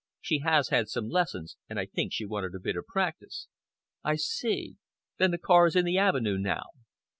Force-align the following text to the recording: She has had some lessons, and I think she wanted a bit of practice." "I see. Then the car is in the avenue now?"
She 0.19 0.39
has 0.39 0.69
had 0.69 0.87
some 0.87 1.09
lessons, 1.09 1.57
and 1.69 1.79
I 1.79 1.85
think 1.85 2.11
she 2.11 2.25
wanted 2.25 2.55
a 2.55 2.59
bit 2.59 2.75
of 2.75 2.87
practice." 2.87 3.47
"I 4.03 4.15
see. 4.15 4.77
Then 5.19 5.29
the 5.29 5.37
car 5.37 5.67
is 5.67 5.75
in 5.75 5.85
the 5.85 5.99
avenue 5.99 6.39
now?" 6.39 6.63